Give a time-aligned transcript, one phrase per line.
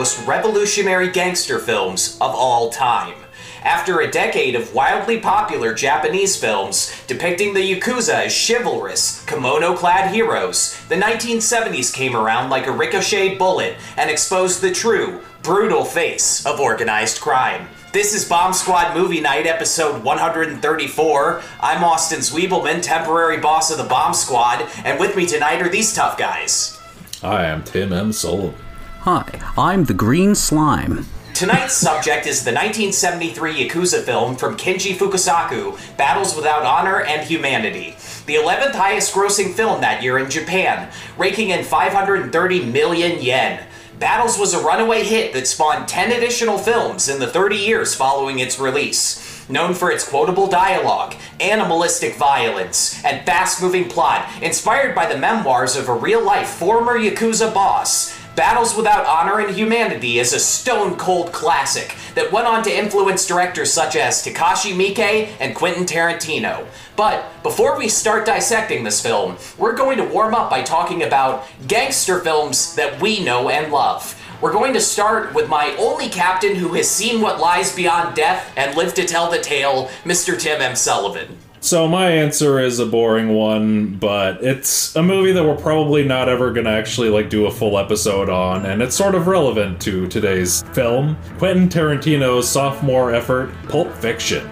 [0.00, 3.14] most revolutionary gangster films of all time.
[3.62, 10.14] After a decade of wildly popular Japanese films depicting the Yakuza as chivalrous, kimono clad
[10.14, 16.46] heroes, the 1970s came around like a ricocheted bullet and exposed the true, brutal face
[16.46, 17.68] of organized crime.
[17.92, 21.42] This is Bomb Squad Movie Night, episode 134.
[21.60, 25.92] I'm Austin Zwiebelman, temporary boss of the Bomb Squad, and with me tonight are these
[25.92, 26.80] tough guys.
[27.20, 28.14] Hi, I am Tim M.
[28.14, 28.69] Sullivan.
[29.04, 31.06] Hi, I'm the Green Slime.
[31.32, 37.96] Tonight's subject is the 1973 Yakuza film from Kenji Fukasaku, Battles Without Honor and Humanity.
[38.26, 43.64] The 11th highest grossing film that year in Japan, raking in 530 million yen.
[43.98, 48.38] Battles was a runaway hit that spawned 10 additional films in the 30 years following
[48.38, 49.48] its release.
[49.48, 55.74] Known for its quotable dialogue, animalistic violence, and fast moving plot, inspired by the memoirs
[55.74, 60.96] of a real life former Yakuza boss, Battles Without Honor and Humanity is a stone
[60.96, 66.64] cold classic that went on to influence directors such as Takashi Miike and Quentin Tarantino.
[66.94, 71.44] But before we start dissecting this film, we're going to warm up by talking about
[71.66, 74.16] gangster films that we know and love.
[74.40, 78.52] We're going to start with my only captain who has seen what lies beyond death
[78.56, 80.38] and lived to tell the tale, Mr.
[80.38, 80.76] Tim M.
[80.76, 81.36] Sullivan.
[81.62, 86.26] So my answer is a boring one, but it's a movie that we're probably not
[86.26, 90.06] ever gonna actually like do a full episode on, and it's sort of relevant to
[90.08, 91.18] today's film.
[91.36, 94.46] Quentin Tarantino's sophomore effort, Pulp Fiction.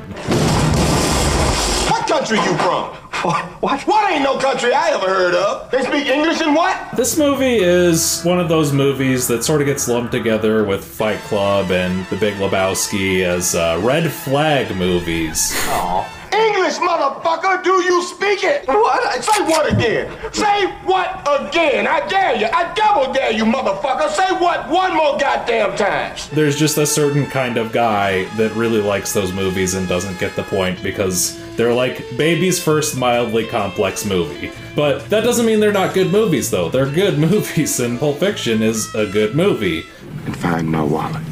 [1.89, 2.95] What country you from?
[3.25, 3.81] What?
[3.87, 5.71] What ain't no country I ever heard of?
[5.71, 6.95] They speak English and what?
[6.95, 11.19] This movie is one of those movies that sort of gets lumped together with Fight
[11.21, 15.53] Club and The Big Lebowski as uh, red flag movies.
[15.69, 16.18] Aw.
[16.33, 18.67] English, motherfucker, do you speak it?
[18.67, 19.25] What?
[19.25, 20.33] Say what again?
[20.33, 21.87] Say what again?
[21.87, 22.47] I dare you.
[22.47, 24.09] I double dare you, motherfucker.
[24.11, 26.17] Say what one more goddamn time.
[26.33, 30.37] There's just a certain kind of guy that really likes those movies and doesn't get
[30.37, 34.53] the point because they're like baby's first mildly complex movie.
[34.77, 36.69] But that doesn't mean they're not good movies, though.
[36.69, 39.85] They're good movies, and Pulp Fiction is a good movie.
[40.27, 41.23] And find my wallet.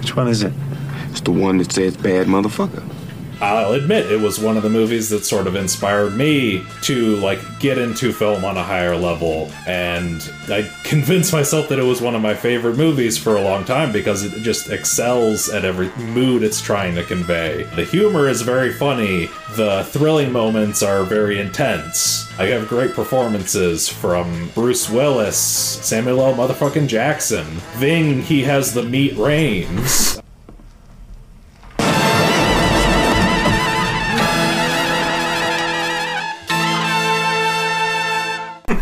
[0.00, 0.52] Which one is it?
[1.30, 2.82] The one that says bad motherfucker.
[3.40, 7.40] I'll admit it was one of the movies that sort of inspired me to like
[7.60, 12.16] get into film on a higher level and I convinced myself that it was one
[12.16, 16.42] of my favorite movies for a long time because it just excels at every mood
[16.42, 17.62] it's trying to convey.
[17.76, 22.28] The humor is very funny, the thrilling moments are very intense.
[22.40, 26.34] I have great performances from Bruce Willis, Samuel L.
[26.34, 30.19] motherfucking Jackson, Ving, he has the meat reigns.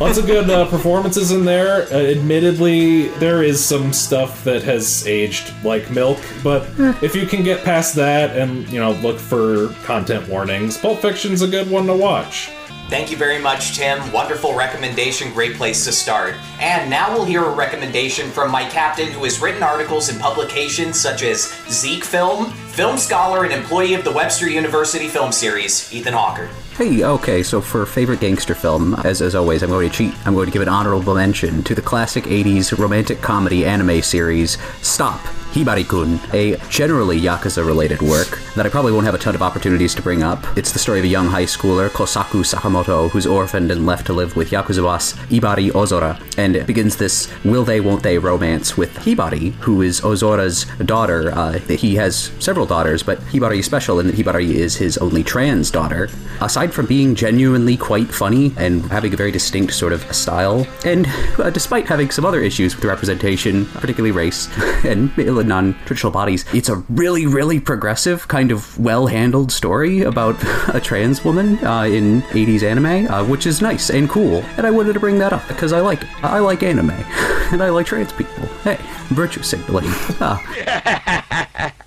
[0.01, 1.83] Lots of good uh, performances in there.
[1.93, 6.69] Uh, admittedly, there is some stuff that has aged like milk, but
[7.03, 11.43] if you can get past that and, you know, look for content warnings, Pulp Fiction's
[11.43, 12.49] a good one to watch.
[12.89, 14.13] Thank you very much, Tim.
[14.13, 16.37] Wonderful recommendation, great place to start.
[16.61, 20.99] And now we'll hear a recommendation from my captain who has written articles in publications
[20.99, 26.15] such as Zeke Film, film scholar and employee of the Webster University Film Series, Ethan
[26.15, 26.49] Hawker.
[26.79, 30.15] Hey, okay, so for favorite gangster film, as, as always, I'm going to cheat.
[30.25, 34.59] I'm going to give an honorable mention to the classic 80s romantic comedy anime series,
[34.81, 35.21] Stop!
[35.53, 40.03] Hibari-kun, a generally Yakuza-related work that I probably won't have a ton of opportunities to
[40.03, 40.45] bring up.
[40.57, 44.13] It's the story of a young high schooler, Kosaku Sakamoto, who's orphaned and left to
[44.13, 48.77] live with Yakuza boss Ibari Ozora, and it begins this will they won't they romance
[48.77, 51.31] with Hibari, who is Ozora's daughter.
[51.33, 55.25] Uh, he has several daughters, but Hibari is special in that Hibari is his only
[55.25, 56.09] trans daughter.
[56.41, 61.07] Aside from being genuinely quite funny and having a very distinct sort of style, and
[61.39, 64.49] uh, despite having some other issues with representation, particularly race
[64.85, 65.15] and
[65.47, 70.37] non-traditional bodies, it's a really, really progressive, kind of well-handled story about
[70.75, 74.45] a trans woman uh, in 80s anime, uh, which is nice and cool.
[74.57, 76.91] And I wanted to bring that up because I like I like anime
[77.53, 78.47] and I like trans people.
[78.65, 79.87] Hey, virtue signaling.
[80.21, 81.73] Ah.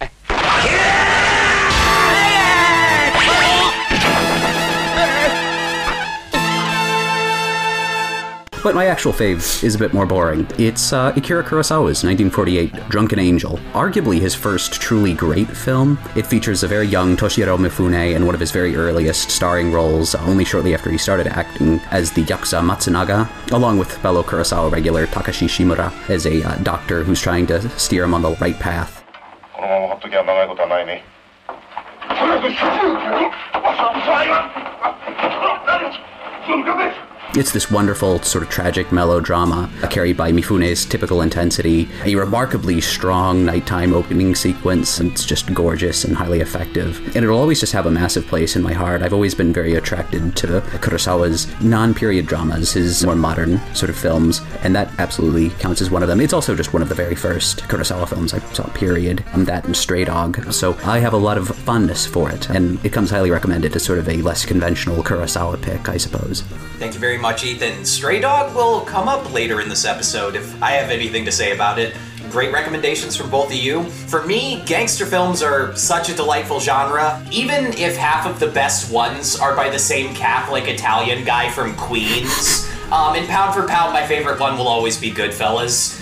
[8.67, 10.45] But my actual fave is a bit more boring.
[10.59, 15.99] It's uh, Akira Kurosawa's 1948 Drunken Angel, arguably his first truly great film.
[16.17, 20.17] It features a very young Toshiro Mifune in one of his very earliest starring roles,
[20.17, 25.07] only shortly after he started acting as the Yakuza Matsunaga, along with fellow Kurosawa regular
[25.07, 29.05] Takashi Shimura as a uh, doctor who's trying to steer him on the right path.
[29.55, 31.05] このままほっときゃ長いことはないね。
[32.09, 32.67] 早くしろ。
[33.55, 34.51] 遅いわ。
[35.67, 35.99] 何す
[36.49, 37.10] ぐかけ。
[37.34, 42.82] It's this wonderful, sort of tragic melodrama uh, carried by Mifune's typical intensity, a remarkably
[42.82, 46.98] strong nighttime opening sequence, and it's just gorgeous and highly effective.
[47.16, 49.02] And it'll always just have a massive place in my heart.
[49.02, 53.96] I've always been very attracted to Kurosawa's non period dramas, his more modern sort of
[53.96, 56.20] films, and that absolutely counts as one of them.
[56.20, 59.24] It's also just one of the very first Kurosawa films I saw, period.
[59.32, 60.52] Um, that and Stray Dog.
[60.52, 63.86] So I have a lot of fondness for it, and it comes highly recommended as
[63.86, 66.44] sort of a less conventional Kurosawa pick, I suppose.
[66.78, 67.86] Thank you very much, Ethan.
[67.86, 71.52] Stray Dog will come up later in this episode if I have anything to say
[71.52, 71.96] about it.
[72.32, 73.84] Great recommendations from both of you.
[73.84, 77.24] For me, gangster films are such a delightful genre.
[77.32, 81.76] Even if half of the best ones are by the same Catholic Italian guy from
[81.76, 86.00] Queens, um, and pound for pound, my favorite one will always be Goodfellas.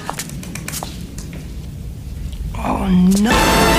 [2.57, 2.88] Oh
[3.22, 3.78] no.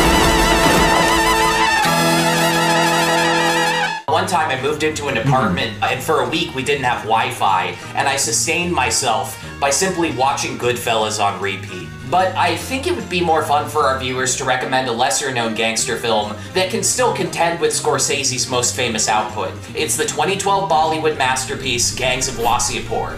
[4.09, 7.31] One time I moved into an apartment, and for a week we didn't have Wi
[7.31, 11.87] Fi, and I sustained myself by simply watching Goodfellas on repeat.
[12.09, 15.31] But I think it would be more fun for our viewers to recommend a lesser
[15.33, 19.51] known gangster film that can still contend with Scorsese's most famous output.
[19.73, 23.17] It's the 2012 Bollywood masterpiece, Gangs of Wasseypur.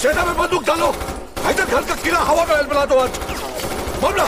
[0.00, 0.86] छेदा में बंदूक डालो
[1.50, 3.18] इधर घर का किला हवा में बना दो आज
[4.02, 4.24] मामला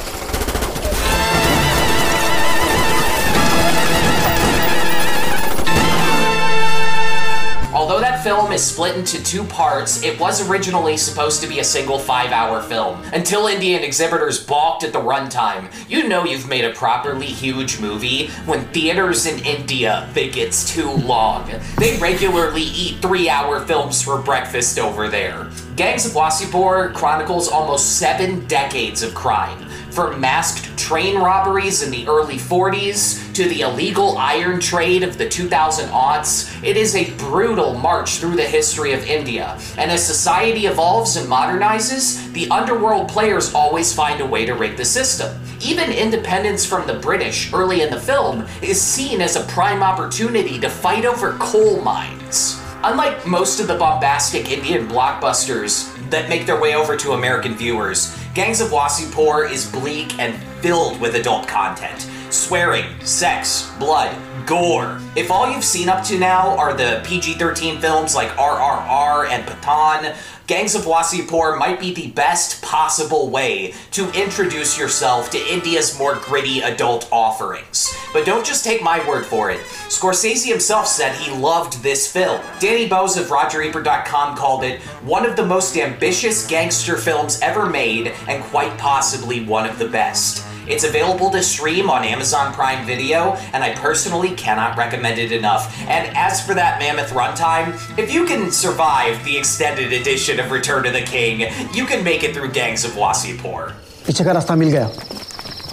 [8.28, 12.34] Film is split into two parts, it was originally supposed to be a single five
[12.34, 13.02] hour film.
[13.14, 15.74] Until Indian exhibitors balked at the runtime.
[15.90, 20.92] You know you've made a properly huge movie when theaters in India think it's too
[20.92, 21.50] long.
[21.78, 25.50] They regularly eat three hour films for breakfast over there.
[25.78, 29.67] Gangs of Wasseypur chronicles almost seven decades of crime.
[29.98, 35.28] From masked train robberies in the early 40s to the illegal iron trade of the
[35.28, 39.60] 2000 aughts, it is a brutal march through the history of India.
[39.76, 44.78] And as society evolves and modernizes, the underworld players always find a way to rig
[44.78, 45.36] the system.
[45.62, 50.60] Even independence from the British early in the film is seen as a prime opportunity
[50.60, 52.62] to fight over coal mines.
[52.84, 58.16] Unlike most of the bombastic Indian blockbusters that make their way over to American viewers,
[58.38, 62.08] Gangs of Wasseypur is bleak and filled with adult content.
[62.30, 64.14] Swearing, sex, blood,
[64.46, 65.00] gore.
[65.16, 69.46] If all you've seen up to now are the PG 13 films like RRR and
[69.46, 70.16] Pathaan,
[70.48, 76.16] Gangs of Wasseypur might be the best possible way to introduce yourself to India's more
[76.16, 77.94] gritty adult offerings.
[78.14, 79.60] But don't just take my word for it.
[79.90, 82.42] Scorsese himself said he loved this film.
[82.60, 88.14] Danny Bowes of RogerEbert.com called it one of the most ambitious gangster films ever made
[88.30, 90.47] and quite possibly one of the best.
[90.68, 95.74] It's available to stream on Amazon Prime Video, and I personally cannot recommend it enough.
[95.88, 100.86] And as for that mammoth runtime, if you can survive the extended edition of Return
[100.86, 101.42] of the King,
[101.74, 103.72] you can make it through Gangs of Wasseypur.
[104.08, 104.90] पीछे का रास्ता मिल गया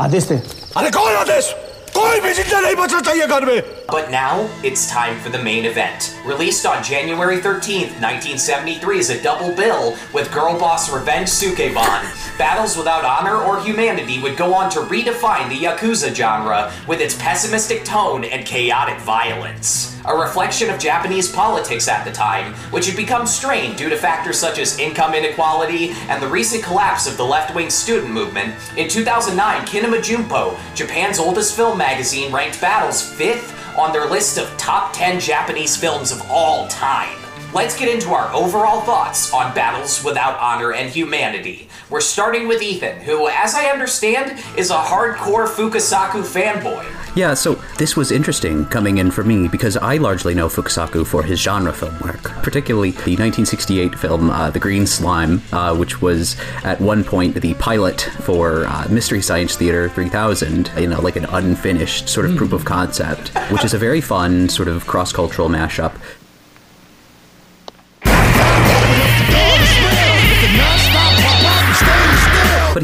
[0.04, 0.40] आदेश दे
[0.76, 0.90] अरे
[1.95, 5.65] कोई भी जिंदा नहीं बचना चाहिए घर में But now, it's time for the main
[5.65, 6.15] event.
[6.23, 12.05] Released on January 13th, 1973 as a double bill with Girl Boss Revenge Sukeban,
[12.37, 17.15] Battles Without Honor or Humanity would go on to redefine the Yakuza genre with its
[17.15, 19.95] pessimistic tone and chaotic violence.
[20.05, 24.39] A reflection of Japanese politics at the time, which had become strained due to factors
[24.39, 28.87] such as income inequality and the recent collapse of the left wing student movement, in
[28.87, 34.94] 2009, Kinema Junpo, Japan's oldest film magazine, ranked Battles fifth on their list of top
[34.94, 37.23] 10 Japanese films of all time.
[37.54, 41.68] Let's get into our overall thoughts on Battles Without Honor and Humanity.
[41.88, 46.84] We're starting with Ethan, who, as I understand, is a hardcore Fukasaku fanboy.
[47.14, 51.22] Yeah, so this was interesting coming in for me because I largely know Fukasaku for
[51.22, 56.36] his genre film work, particularly the 1968 film uh, The Green Slime, uh, which was
[56.64, 61.26] at one point the pilot for uh, Mystery Science Theater 3000, you know, like an
[61.26, 65.48] unfinished sort of proof of concept, which is a very fun sort of cross cultural
[65.48, 65.94] mashup.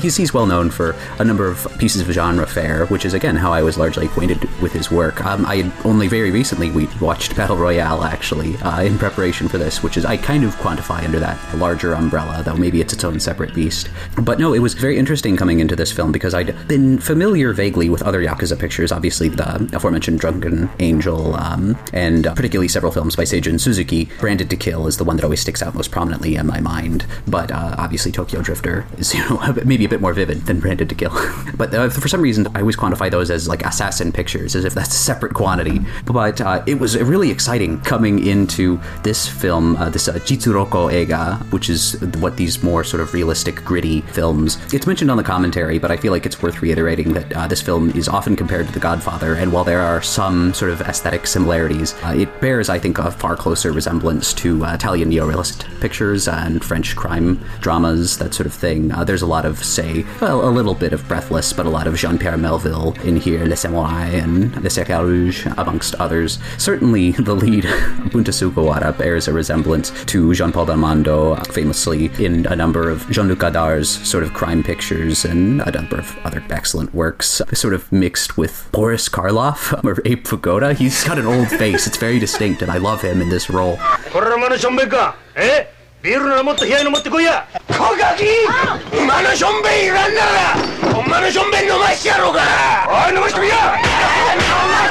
[0.00, 3.36] He's, he's well known for a number of pieces of genre fare, which is again
[3.36, 5.24] how I was largely acquainted with his work.
[5.24, 9.82] Um, I only very recently we watched Battle Royale actually uh, in preparation for this,
[9.82, 13.20] which is I kind of quantify under that larger umbrella, though maybe it's its own
[13.20, 13.90] separate beast.
[14.22, 17.88] But no, it was very interesting coming into this film because I'd been familiar vaguely
[17.90, 23.16] with other Yakuza pictures, obviously the aforementioned Drunken Angel, um, and uh, particularly several films
[23.16, 24.08] by Seijun Suzuki.
[24.18, 27.06] Branded to Kill is the one that always sticks out most prominently in my mind,
[27.26, 30.94] but uh, obviously Tokyo Drifter is you know maybe bit more vivid than Branded to
[30.94, 31.10] Kill.
[31.56, 34.72] but uh, for some reason, I always quantify those as like assassin pictures, as if
[34.72, 35.80] that's a separate quantity.
[36.06, 41.40] But uh, it was really exciting coming into this film, uh, this uh, Jitsuroku Eiga,
[41.52, 44.58] which is what these more sort of realistic, gritty films.
[44.72, 47.60] It's mentioned on the commentary, but I feel like it's worth reiterating that uh, this
[47.60, 51.26] film is often compared to The Godfather, and while there are some sort of aesthetic
[51.26, 56.64] similarities, uh, it bears, I think, a far closer resemblance to Italian neorealist pictures and
[56.64, 58.88] French crime dramas, that sort of thing.
[58.88, 61.96] There's a lot of, say, well, a little bit of Breathless, but a lot of
[61.96, 66.38] Jean Pierre Melville in here, Le Samouraï and Le Cercle Rouge, amongst others.
[66.58, 67.64] Certainly, the lead,
[68.12, 73.28] Bunta Sugawara, bears a resemblance to Jean Paul Belmondo, famously in a number of Jean
[73.28, 77.90] Luc Godard's sort of crime pictures and a number of other excellent works, sort of
[77.90, 80.20] mixed with Boris Karloff or Abe.
[80.76, 83.78] He's got an old face, it's very distinct, and I love him in this role.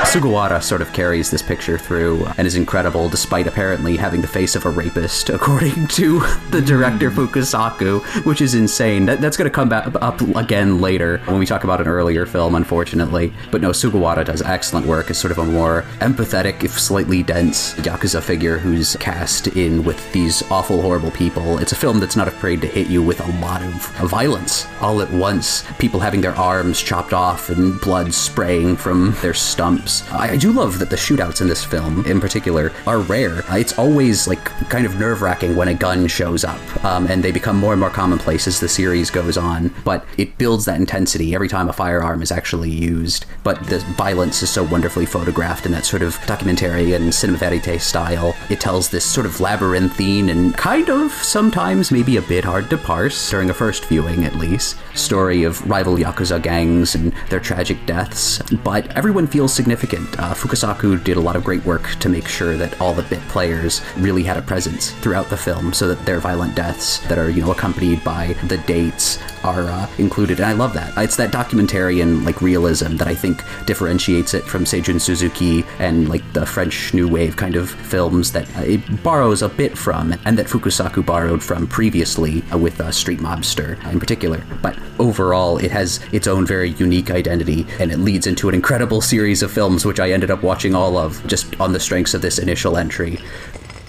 [0.05, 4.55] Sugawara sort of carries this picture through and is incredible despite apparently having the face
[4.55, 6.19] of a rapist, according to
[6.51, 9.05] the director Fukasaku, which is insane.
[9.05, 12.25] That, that's going to come back up again later when we talk about an earlier
[12.25, 13.33] film, unfortunately.
[13.51, 17.73] But no, Sugawara does excellent work as sort of a more empathetic, if slightly dense,
[17.75, 21.57] Yakuza figure who's cast in with these awful horror horrible people.
[21.59, 23.73] It's a film that's not afraid to hit you with a lot of
[24.09, 25.63] violence all at once.
[25.77, 30.09] People having their arms chopped off and blood spraying from their stumps.
[30.11, 33.43] I, do love that the shootouts in this film, in particular, are rare.
[33.49, 37.31] It's always like kind of nerve wracking when a gun shows up, um, and they
[37.31, 39.73] become more and more commonplace as the series goes on.
[39.85, 43.25] But it builds that intensity every time a firearm is actually used.
[43.43, 47.81] But the violence is so wonderfully photographed in that sort of documentary and cinema verite
[47.81, 48.35] style.
[48.49, 52.77] It tells this sort of labyrinthine and kind of sometimes maybe a bit hard to
[52.77, 57.77] parse during a first viewing at least story of rival yakuza gangs and their tragic
[57.85, 58.39] deaths.
[58.63, 60.07] But everyone feels significant.
[60.19, 63.21] Uh, Fukasaku did a lot of great work to make sure that all the bit
[63.29, 67.29] players really had a presence throughout the film, so that their violent deaths that are
[67.29, 70.93] you know accompanied by the dates are uh, included, and I love that.
[70.97, 76.23] It's that documentarian like realism that I think differentiates it from Seijun Suzuki and like
[76.33, 80.37] the French New Wave kind of films that uh, it borrows a bit from, and
[80.37, 84.43] that Fukasaku borrowed from previously uh, with uh, Street Mobster in particular.
[84.61, 89.01] But overall, it has its own very unique identity, and it leads into an incredible
[89.01, 92.21] series of films, which I ended up watching all of just on the strengths of
[92.21, 93.19] this initial entry.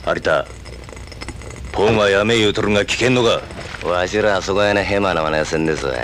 [0.07, 0.45] 有田
[1.72, 3.42] ポンはやめ言うとるが聞けんのか
[3.86, 5.98] わしらはそこやなヘマな真似はせんですわい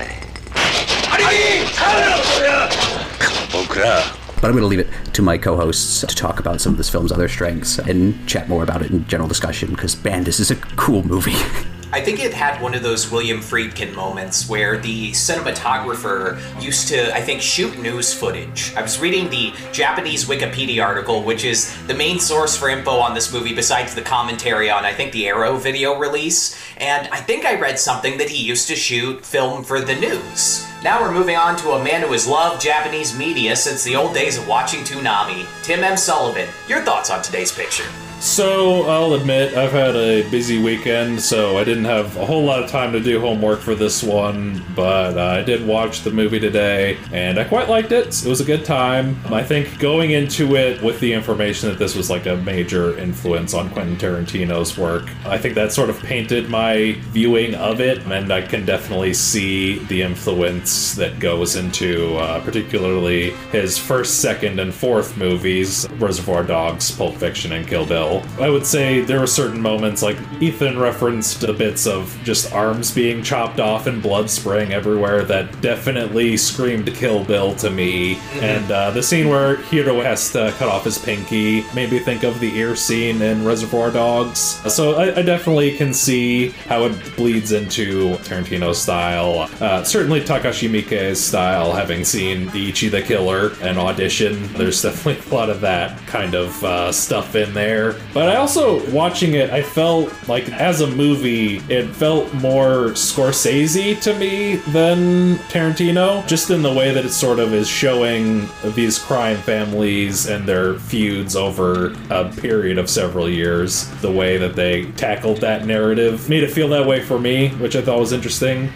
[3.51, 4.01] 僕ら
[4.42, 6.90] But I'm going to leave it to my co-hosts to talk about some of this
[6.90, 10.50] film's other strengths and chat more about it in general discussion because man, this is
[10.50, 11.36] a cool movie.
[11.93, 17.14] I think it had one of those William Friedkin moments where the cinematographer used to,
[17.14, 18.75] I think, shoot news footage.
[18.75, 23.14] I was reading the Japanese Wikipedia article, which is the main source for info on
[23.14, 26.61] this movie besides the commentary on, I think, the Arrow video release.
[26.78, 30.66] And I think I read something that he used to shoot film for the news.
[30.83, 34.12] Now we're moving on to a man who has loved Japanese media since the old
[34.12, 35.97] days of watching Toonami, Tim M.
[35.97, 36.49] Sullivan.
[36.69, 37.87] Your thoughts on today's picture?
[38.19, 42.63] So, I'll admit, I've had a busy weekend, so I didn't have a whole lot
[42.63, 46.97] of time to do homework for this one, but I did watch the movie today,
[47.13, 48.09] and I quite liked it.
[48.09, 49.19] It was a good time.
[49.27, 53.53] I think going into it with the information that this was like a major influence
[53.53, 58.33] on Quentin Tarantino's work, I think that sort of painted my viewing of it, and
[58.33, 64.75] I can definitely see the influence that goes into uh, particularly his first, second, and
[64.75, 68.06] fourth movies Reservoir Dogs, Pulp Fiction, and Kill Bill.
[68.41, 72.93] I would say there were certain moments, like Ethan referenced the bits of just arms
[72.93, 78.19] being chopped off and blood spraying everywhere, that definitely screamed Kill Bill to me.
[78.41, 82.23] And uh, the scene where Hiro has to cut off his pinky made me think
[82.23, 84.41] of the ear scene in Reservoir Dogs.
[84.73, 89.49] So I, I definitely can see how it bleeds into Tarantino's style.
[89.61, 95.23] Uh, certainly Takashi Miike's style, having seen the Ichi the Killer and Audition, there's definitely
[95.31, 97.96] a lot of that kind of uh, stuff in there.
[98.13, 104.01] But I also, watching it, I felt like as a movie, it felt more Scorsese
[104.01, 109.00] to me than Tarantino, just in the way that it sort of is showing these
[109.00, 113.90] crime families and their feuds over a period of several years.
[114.01, 117.75] The way that they tackled that narrative made it feel that way for me, which
[117.75, 118.70] I thought was interesting.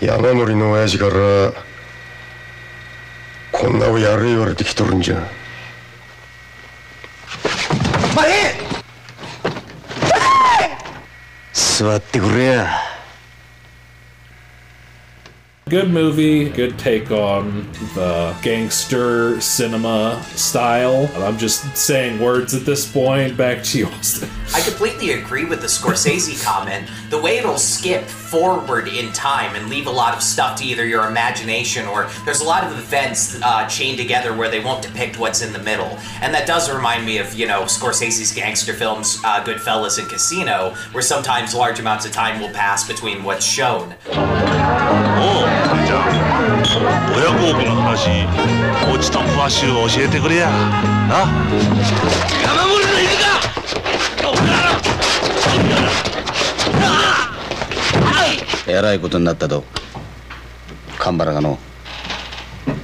[0.00, 1.52] 山森の親父から
[3.52, 5.28] こんなをやれ言われてきとるんじゃ
[11.53, 12.88] 座ってくれや。
[15.69, 21.07] Good movie, good take on the gangster cinema style.
[21.17, 23.37] I'm just saying words at this point.
[23.37, 24.29] Back to you, Austin.
[24.55, 26.89] I completely agree with the Scorsese comment.
[27.11, 30.87] The way it'll skip forward in time and leave a lot of stuff to either
[30.87, 35.19] your imagination or there's a lot of events uh, chained together where they won't depict
[35.19, 35.99] what's in the middle.
[36.21, 40.73] And that does remind me of, you know, Scorsese's gangster films, uh, Goodfellas and Casino,
[40.93, 43.93] where sometimes large amounts of time will pass between what's shown.
[45.19, 46.09] おゃん
[47.15, 48.25] 親孝行の話
[48.91, 51.19] 落ちとんばしゅう教えてくれやな
[52.41, 53.25] 山盛りの犬か
[58.67, 59.63] えらいことになったと
[60.97, 61.57] 神原がの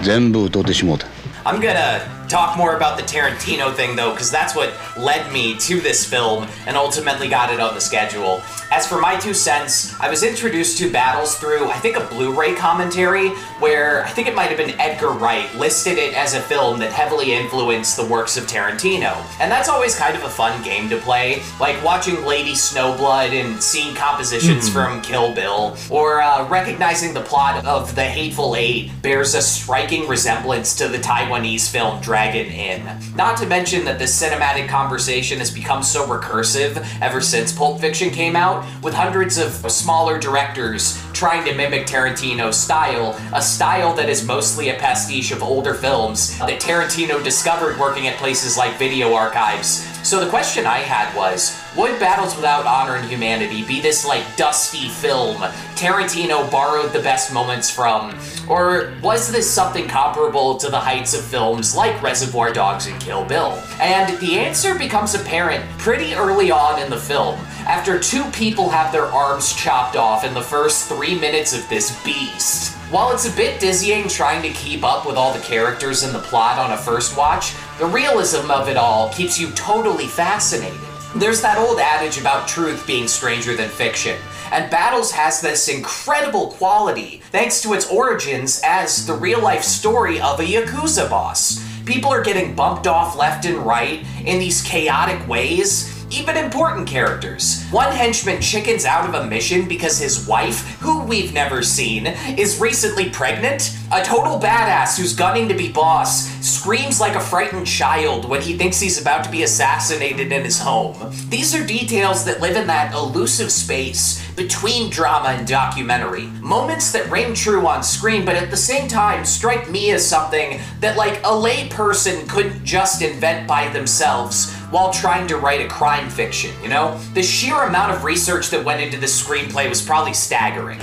[0.01, 1.08] 全部歌うてしもうた
[1.46, 5.79] I'm gonna talk more about the Tarantino thing though, because that's what led me to
[5.79, 8.41] this film and ultimately got it on the schedule.
[8.75, 12.38] As for my two cents, I was introduced to Battles through, I think, a Blu
[12.38, 13.29] ray commentary
[13.60, 16.91] where I think it might have been Edgar Wright listed it as a film that
[16.91, 19.15] heavily influenced the works of Tarantino.
[19.39, 23.63] And that's always kind of a fun game to play, like watching Lady Snowblood and
[23.63, 29.36] seeing compositions from Kill Bill, or uh, recognizing the plot of The Hateful Eight bears
[29.36, 32.86] a striking resemblance to the Taiwanese film Dragon Inn.
[33.15, 38.10] Not to mention that the cinematic conversation has become so recursive ever since Pulp Fiction
[38.10, 44.10] came out, with hundreds of smaller directors trying to mimic Tarantino's style, a style that
[44.10, 49.13] is mostly a pastiche of older films that Tarantino discovered working at places like video
[49.13, 49.88] archives.
[50.07, 54.24] So the question I had was, would Battles Without Honor and Humanity be this like
[54.37, 55.37] dusty film
[55.75, 61.22] Tarantino borrowed the best moments from, or was this something comparable to the heights of
[61.22, 63.61] films like Reservoir Dogs and Kill Bill?
[63.81, 68.91] And the answer becomes apparent pretty early on in the film, after two people have
[68.91, 72.75] their arms chopped off in the first three minutes of this beast.
[72.91, 76.19] While it's a bit dizzying trying to keep up with all the characters and the
[76.19, 80.79] plot on a first watch, the realism of it all keeps you totally fascinated.
[81.15, 84.19] There's that old adage about truth being stranger than fiction,
[84.51, 90.21] and Battles has this incredible quality thanks to its origins as the real life story
[90.21, 91.65] of a Yakuza boss.
[91.85, 97.65] People are getting bumped off left and right in these chaotic ways, even important characters.
[97.71, 102.61] One henchman chickens out of a mission because his wife, who we've never seen, is
[102.61, 103.77] recently pregnant.
[103.91, 108.57] A total badass who's gunning to be boss screams like a frightened child when he
[108.57, 110.95] thinks he's about to be assassinated in his home.
[111.29, 116.25] These are details that live in that elusive space between drama and documentary.
[116.41, 120.59] Moments that ring true on screen, but at the same time strike me as something
[120.79, 125.67] that, like, a lay person couldn't just invent by themselves while trying to write a
[125.67, 126.97] crime fiction, you know?
[127.13, 130.79] The sheer amount of research that went into this screenplay was probably staggering.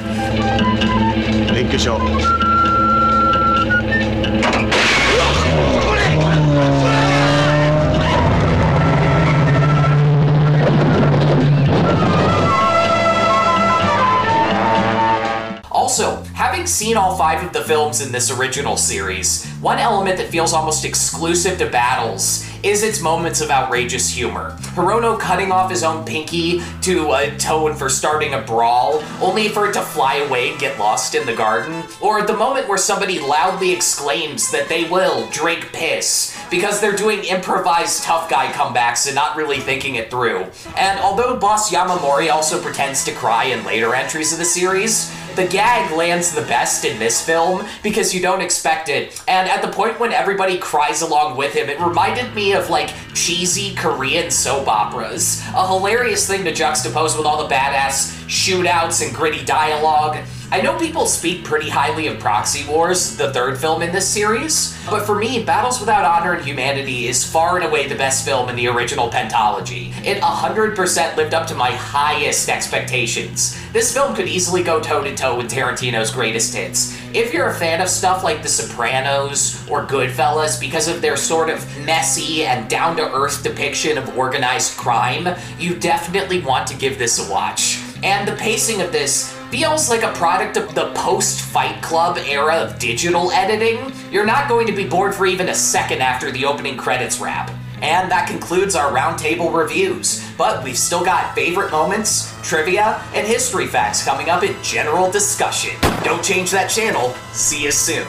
[16.62, 20.52] Having seen all five of the films in this original series, one element that feels
[20.52, 24.56] almost exclusive to Battles is its moments of outrageous humor.
[24.76, 29.72] Hirono cutting off his own pinky to atone for starting a brawl, only for it
[29.72, 33.72] to fly away and get lost in the garden, or the moment where somebody loudly
[33.72, 39.36] exclaims that they will drink piss because they're doing improvised tough guy comebacks and not
[39.36, 40.46] really thinking it through.
[40.76, 45.46] And although Boss Yamamori also pretends to cry in later entries of the series, the
[45.46, 49.22] gag lands the best in this film because you don't expect it.
[49.28, 52.92] And at the point when everybody cries along with him, it reminded me of like
[53.14, 55.42] cheesy Korean soap operas.
[55.54, 60.18] A hilarious thing to juxtapose with all the badass shootouts and gritty dialogue.
[60.52, 64.78] I know people speak pretty highly of Proxy Wars, the third film in this series,
[64.84, 68.50] but for me, Battles Without Honor and Humanity is far and away the best film
[68.50, 69.94] in the original pentology.
[70.04, 73.58] It 100% lived up to my highest expectations.
[73.72, 77.00] This film could easily go toe to toe with Tarantino's greatest hits.
[77.14, 81.48] If you're a fan of stuff like The Sopranos or Goodfellas because of their sort
[81.48, 86.98] of messy and down to earth depiction of organized crime, you definitely want to give
[86.98, 87.80] this a watch.
[88.02, 92.54] And the pacing of this feels like a product of the post Fight Club era
[92.54, 93.92] of digital editing.
[94.10, 97.50] You're not going to be bored for even a second after the opening credits wrap.
[97.82, 100.26] And that concludes our roundtable reviews.
[100.38, 105.78] But we've still got favorite moments, trivia, and history facts coming up in general discussion.
[106.02, 107.10] Don't change that channel.
[107.32, 108.08] See you soon.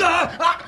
[0.02, 0.59] Ah!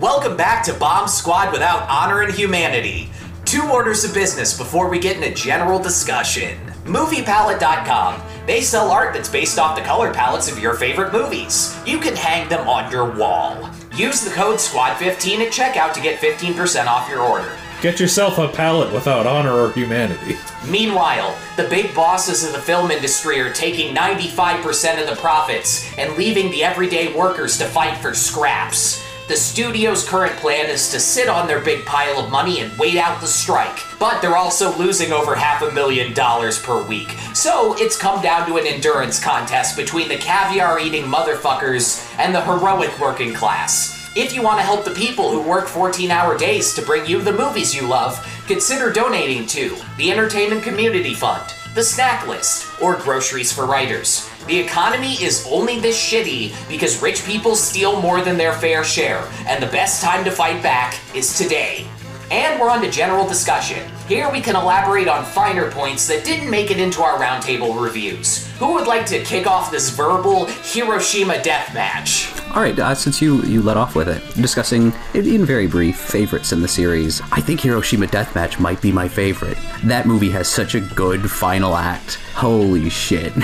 [0.00, 3.10] Welcome back to Bomb Squad Without Honor and Humanity.
[3.44, 6.58] Two orders of business before we get into general discussion.
[6.84, 8.22] MoviePalette.com.
[8.46, 11.78] They sell art that's based off the color palettes of your favorite movies.
[11.86, 13.68] You can hang them on your wall.
[13.94, 17.54] Use the code SQUAD15 at checkout to get 15% off your order.
[17.82, 20.36] Get yourself a palette without honor or humanity.
[20.66, 26.16] Meanwhile, the big bosses of the film industry are taking 95% of the profits and
[26.16, 29.04] leaving the everyday workers to fight for scraps.
[29.30, 32.96] The studio's current plan is to sit on their big pile of money and wait
[32.96, 37.12] out the strike, but they're also losing over half a million dollars per week.
[37.32, 42.42] So it's come down to an endurance contest between the caviar eating motherfuckers and the
[42.42, 44.10] heroic working class.
[44.16, 47.22] If you want to help the people who work 14 hour days to bring you
[47.22, 52.96] the movies you love, consider donating to the Entertainment Community Fund, the Snack List, or
[52.96, 54.28] Groceries for Writers.
[54.50, 59.30] The economy is only this shitty because rich people steal more than their fair share,
[59.46, 61.86] and the best time to fight back is today.
[62.32, 63.88] And we're on to general discussion.
[64.08, 68.48] Here we can elaborate on finer points that didn't make it into our roundtable reviews.
[68.58, 72.39] Who would like to kick off this verbal Hiroshima death match?
[72.52, 76.50] All right, uh, since you you let off with it, discussing in, very brief favorites
[76.52, 79.56] in the series, I think Hiroshima Deathmatch might be my favorite.
[79.84, 82.16] That movie has such a good final act.
[82.34, 83.32] Holy shit.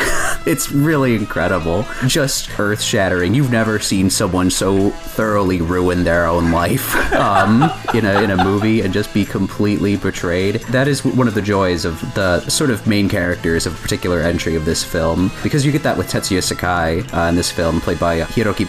[0.47, 1.85] it's really incredible.
[2.07, 3.33] Just earth shattering.
[3.35, 8.45] You've never seen someone so thoroughly ruin their own life um, in, a, in a
[8.45, 10.57] movie and just be completely betrayed.
[10.71, 14.21] That is one of the joys of the sort of main characters of a particular
[14.21, 17.81] entry of this film, because you get that with Tetsuya Sakai uh, in this film,
[17.81, 18.69] played by Hiroki Hiroki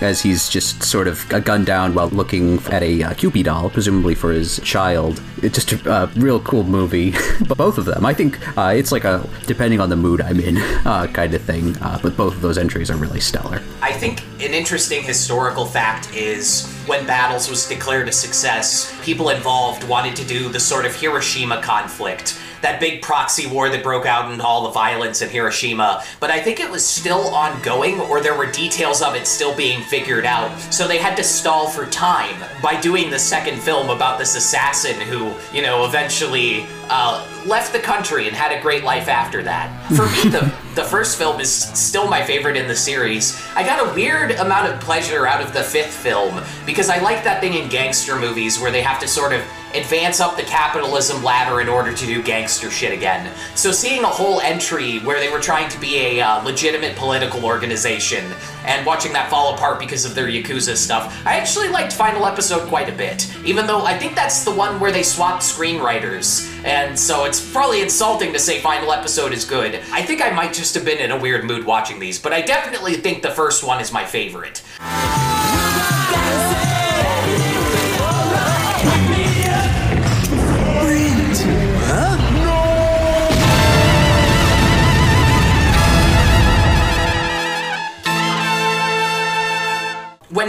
[0.00, 4.14] As he's just sort of uh, gunned down while looking at a uh, doll, presumably
[4.14, 5.22] for his child.
[5.42, 7.14] It's just a uh, real cool movie.
[7.48, 10.40] but both of them, I think uh, it's like a depending on the mood I'm
[10.40, 11.76] in uh, kind of thing.
[11.78, 13.62] Uh, but both of those entries are really stellar.
[13.82, 19.84] I think an interesting historical fact is when Battles was declared a success, people involved
[19.84, 22.38] wanted to do the sort of Hiroshima conflict.
[22.66, 26.40] That big proxy war that broke out in all the violence in Hiroshima, but I
[26.40, 30.50] think it was still ongoing, or there were details of it still being figured out.
[30.74, 35.00] So they had to stall for time by doing the second film about this assassin
[35.02, 39.70] who, you know, eventually uh, left the country and had a great life after that.
[39.94, 43.42] For me, the the first film is still my favorite in the series.
[43.54, 47.24] I got a weird amount of pleasure out of the fifth film because I like
[47.24, 49.40] that thing in gangster movies where they have to sort of
[49.78, 53.32] advance up the capitalism ladder in order to do gangster shit again.
[53.54, 57.44] So seeing a whole entry where they were trying to be a uh, legitimate political
[57.44, 58.24] organization
[58.64, 62.68] and watching that fall apart because of their Yakuza stuff, I actually liked Final Episode
[62.68, 63.32] quite a bit.
[63.44, 67.82] Even though I think that's the one where they swapped screenwriters, and so it's probably
[67.82, 69.80] insulting to say Final Episode is good.
[69.92, 72.40] I think I might just have been in a weird mood watching these, but I
[72.40, 74.62] definitely think the first one is my favorite.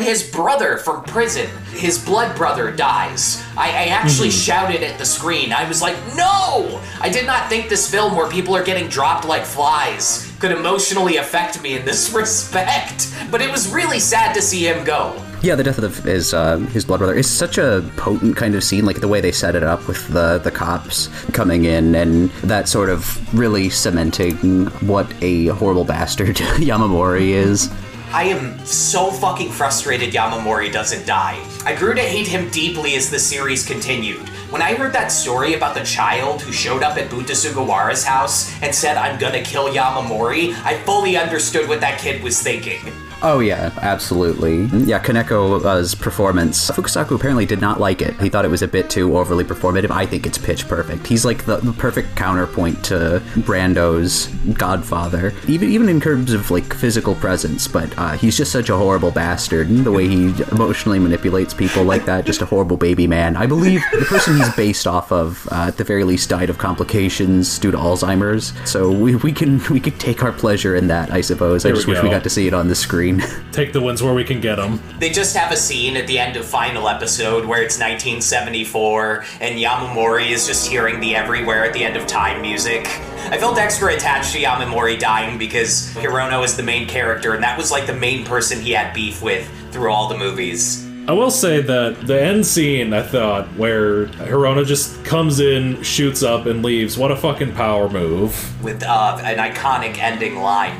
[0.07, 5.51] His brother from prison, his blood brother, dies, I, I actually shouted at the screen.
[5.51, 6.81] I was like, no!
[7.01, 11.17] I did not think this film where people are getting dropped like flies could emotionally
[11.17, 13.13] affect me in this respect.
[13.29, 15.21] But it was really sad to see him go.
[15.41, 18.63] Yeah, the death of his uh, his blood brother is such a potent kind of
[18.63, 18.85] scene.
[18.85, 22.69] Like the way they set it up with the the cops coming in and that
[22.69, 23.03] sort of
[23.37, 27.69] really cementing what a horrible bastard Yamamori is.
[28.13, 31.45] I am so fucking frustrated Yamamori doesn't die.
[31.65, 34.29] I grew to hate him deeply as the series continued.
[34.49, 38.49] When I heard that story about the child who showed up at Bunta Sugawara's house
[38.61, 42.79] and said, I'm gonna kill Yamamori, I fully understood what that kid was thinking.
[43.23, 44.65] Oh yeah, absolutely.
[44.85, 46.69] Yeah, Kaneko's performance.
[46.69, 48.13] Fukasaku apparently did not like it.
[48.21, 49.89] He thought it was a bit too overly performative.
[49.89, 51.07] I think it's pitch perfect.
[51.07, 56.73] He's like the, the perfect counterpoint to Brando's Godfather, even even in terms of like
[56.73, 57.67] physical presence.
[57.67, 59.67] But uh, he's just such a horrible bastard.
[59.69, 63.35] The way he emotionally manipulates people like that, just a horrible baby man.
[63.35, 66.59] I believe the person he's based off of, uh, at the very least, died of
[66.59, 68.53] complications due to Alzheimer's.
[68.69, 71.65] So we, we can we could take our pleasure in that, I suppose.
[71.65, 73.06] I just wish we got to see it on the screen.
[73.51, 74.81] Take the ones where we can get them.
[74.99, 79.59] They just have a scene at the end of final episode where it's 1974 and
[79.59, 82.87] Yamamori is just hearing the everywhere at the end of time music.
[83.29, 87.57] I felt extra attached to Yamamori dying because Hirono is the main character and that
[87.57, 90.87] was like the main person he had beef with through all the movies.
[91.07, 96.21] I will say that the end scene, I thought, where Hirono just comes in, shoots
[96.21, 98.61] up, and leaves, what a fucking power move.
[98.61, 100.77] With uh, an iconic ending line.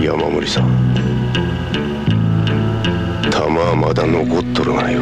[0.00, 0.87] Yamamori-san,
[3.37, 5.01] 弾はまだ残っとるがよ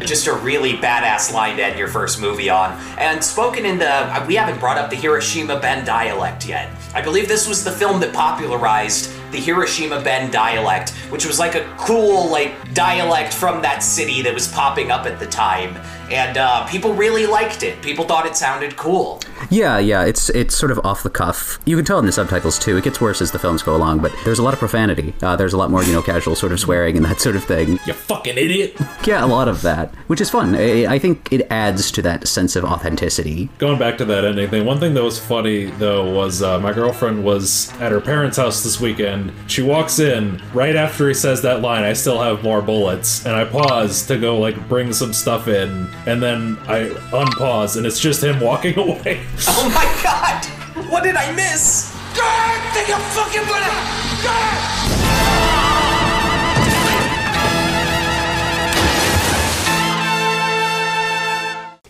[0.00, 2.72] Just a really badass line to end your first movie on.
[2.96, 4.24] And spoken in the.
[4.26, 6.70] We haven't brought up the Hiroshima Ben dialect yet.
[6.94, 11.54] I believe this was the film that popularized the Hiroshima Ben dialect, which was like
[11.56, 15.76] a cool, like, dialect from that city that was popping up at the time.
[16.10, 17.82] And uh, people really liked it.
[17.82, 19.20] People thought it sounded cool.
[19.49, 21.59] Yeah, yeah, it's it's sort of off the cuff.
[21.65, 22.77] You can tell in the subtitles too.
[22.77, 25.13] It gets worse as the films go along, but there's a lot of profanity.
[25.21, 27.43] Uh, there's a lot more, you know, casual sort of swearing and that sort of
[27.43, 27.79] thing.
[27.85, 28.75] You fucking idiot.
[29.05, 30.55] Yeah, a lot of that, which is fun.
[30.55, 33.49] I, I think it adds to that sense of authenticity.
[33.57, 36.71] Going back to that ending thing, one thing that was funny though was uh, my
[36.71, 39.33] girlfriend was at her parents' house this weekend.
[39.47, 43.35] She walks in right after he says that line, "I still have more bullets," and
[43.35, 47.99] I pause to go like bring some stuff in, and then I unpause, and it's
[47.99, 49.21] just him walking away.
[49.39, 50.45] Oh my god!
[50.89, 51.91] What did I miss?
[52.15, 54.23] God, take your fucking butt out!
[54.23, 54.83] God!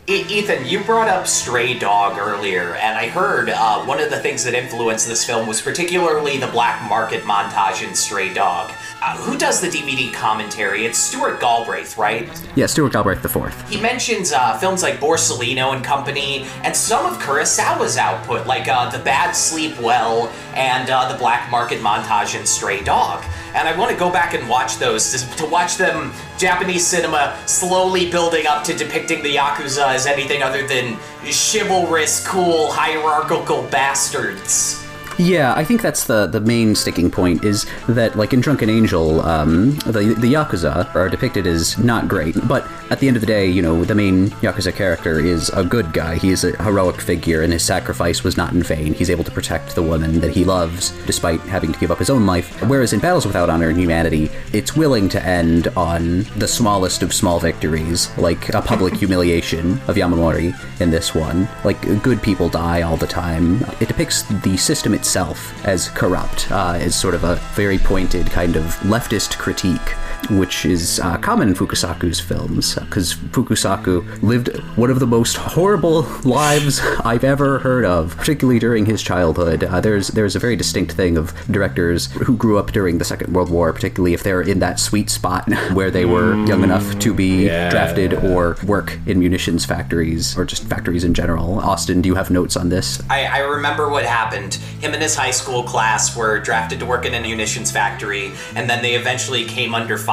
[0.06, 4.44] Ethan, you brought up Stray Dog earlier, and I heard uh, one of the things
[4.44, 8.72] that influenced this film was particularly the black market montage in Stray Dog.
[9.06, 10.86] Uh, who does the DVD commentary?
[10.86, 12.30] It's Stuart Galbraith, right?
[12.56, 13.70] Yeah, Stuart Galbraith the fourth.
[13.70, 18.90] He mentions uh, films like Borsalino and Company, and some of Kurosawa's output, like uh,
[18.92, 23.26] The Bad Sleep Well and uh, the Black Market montage in Stray Dog.
[23.54, 27.38] And I want to go back and watch those to, to watch them Japanese cinema
[27.46, 34.83] slowly building up to depicting the Yakuza as anything other than chivalrous, cool, hierarchical bastards.
[35.20, 39.22] Yeah, I think that's the the main sticking point is that like in Drunken Angel,
[39.22, 43.28] um, the the yakuza are depicted as not great, but at the end of the
[43.28, 46.16] day, you know, the main yakuza character is a good guy.
[46.16, 48.94] He is a heroic figure, and his sacrifice was not in vain.
[48.94, 52.10] He's able to protect the woman that he loves, despite having to give up his
[52.10, 52.62] own life.
[52.64, 57.14] Whereas in Battles Without Honor and Humanity, it's willing to end on the smallest of
[57.14, 61.48] small victories, like a public humiliation of Yamamori in this one.
[61.64, 63.64] Like good people die all the time.
[63.80, 68.56] It depicts the system itself as corrupt, uh, as sort of a very pointed kind
[68.56, 69.98] of leftist critique,
[70.32, 76.02] which is uh, common in Fukasaku's films, because Fukasaku lived one of the most horrible
[76.24, 79.64] lives I've ever heard of, particularly during his childhood.
[79.64, 83.34] Uh, there's there's a very distinct thing of directors who grew up during the Second
[83.34, 87.14] World War, particularly if they're in that sweet spot where they were young enough to
[87.14, 87.70] be Yeah.
[87.70, 91.60] drafted or work in munitions factories or just factories in general.
[91.60, 93.02] Austin, do you have notes on this?
[93.10, 94.56] I, I remember what happened.
[94.56, 98.70] Him and his high school class were drafted to work in a munitions factory, and
[98.70, 100.13] then they eventually came under fire.